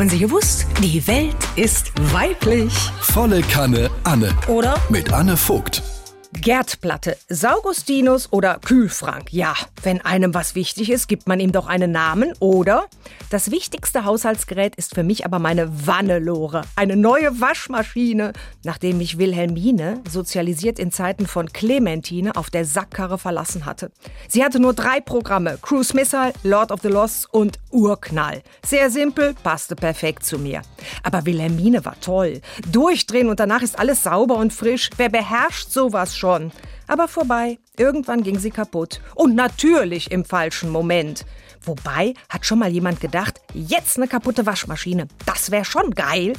[0.00, 0.66] Haben Sie gewusst?
[0.82, 2.72] Die Welt ist weiblich.
[3.02, 4.34] Volle Kanne Anne.
[4.48, 4.74] Oder?
[4.88, 5.82] Mit Anne Vogt.
[6.32, 9.32] Gerdplatte, Saugustinus oder Kühlfrank.
[9.32, 12.86] Ja, wenn einem was wichtig ist, gibt man ihm doch einen Namen, oder?
[13.30, 18.32] Das wichtigste Haushaltsgerät ist für mich aber meine Wannelore, eine neue Waschmaschine,
[18.62, 23.90] nachdem mich Wilhelmine, sozialisiert in Zeiten von Clementine, auf der Sackkarre verlassen hatte.
[24.28, 28.42] Sie hatte nur drei Programme: Cruise Missile, Lord of the Lost und Urknall.
[28.64, 30.62] Sehr simpel, passte perfekt zu mir.
[31.02, 32.40] Aber Wilhelmine war toll.
[32.70, 34.90] Durchdrehen und danach ist alles sauber und frisch.
[34.96, 36.52] Wer beherrscht sowas schon?
[36.86, 37.58] Aber vorbei.
[37.76, 39.00] Irgendwann ging sie kaputt.
[39.14, 41.24] Und natürlich im falschen Moment.
[41.62, 45.08] Wobei, hat schon mal jemand gedacht, jetzt eine kaputte Waschmaschine.
[45.26, 46.34] Das wäre schon geil.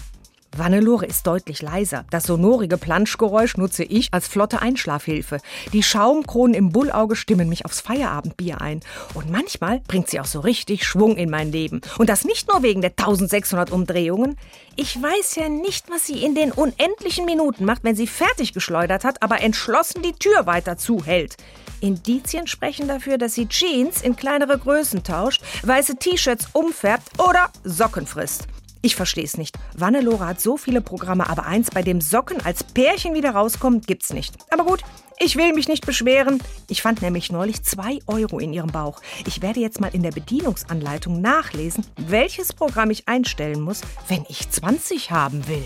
[0.57, 2.03] Wannelore ist deutlich leiser.
[2.09, 5.37] Das sonorige Planschgeräusch nutze ich als flotte Einschlafhilfe.
[5.71, 8.81] Die Schaumkronen im Bullauge stimmen mich aufs Feierabendbier ein.
[9.13, 11.79] Und manchmal bringt sie auch so richtig Schwung in mein Leben.
[11.97, 14.37] Und das nicht nur wegen der 1600 Umdrehungen.
[14.75, 19.05] Ich weiß ja nicht, was sie in den unendlichen Minuten macht, wenn sie fertig geschleudert
[19.05, 21.37] hat, aber entschlossen die Tür weiter zuhält.
[21.79, 28.05] Indizien sprechen dafür, dass sie Jeans in kleinere Größen tauscht, weiße T-Shirts umfärbt oder Socken
[28.05, 28.47] frisst.
[28.83, 29.57] Ich verstehe es nicht.
[29.77, 34.11] Wannelore hat so viele Programme, aber eins, bei dem Socken als Pärchen wieder rauskommt, gibt's
[34.11, 34.35] nicht.
[34.49, 34.81] Aber gut,
[35.19, 36.41] ich will mich nicht beschweren.
[36.67, 38.99] Ich fand nämlich neulich zwei Euro in ihrem Bauch.
[39.27, 44.49] Ich werde jetzt mal in der Bedienungsanleitung nachlesen, welches Programm ich einstellen muss, wenn ich
[44.49, 45.63] 20 haben will.